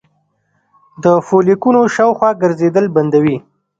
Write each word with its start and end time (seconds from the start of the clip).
د 1.03 1.05
فولیکونو 1.27 1.81
شاوخوا 1.95 2.29
ګرځیدل 2.41 2.85
بندوي 2.95 3.37